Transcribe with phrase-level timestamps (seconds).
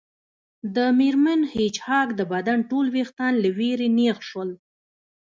[0.75, 4.49] د میرمن هیج هاګ د بدن ټول ویښتان له ویرې نیغ شول